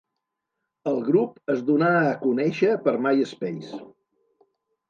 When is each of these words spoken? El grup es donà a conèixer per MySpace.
El 0.91 0.97
grup 1.09 1.53
es 1.55 1.61
donà 1.69 1.91
a 1.99 2.15
conèixer 2.25 2.73
per 2.89 2.97
MySpace. 3.07 3.83